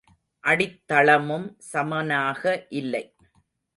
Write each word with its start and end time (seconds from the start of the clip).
அடித்தளமும் 0.43 1.45
சமனாக 1.71 2.41
இல்லை. 2.71 3.03